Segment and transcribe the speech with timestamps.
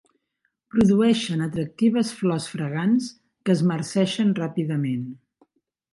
[0.75, 3.11] Produeixen atractives flors fragants
[3.45, 5.05] que es marceixen ràpidament.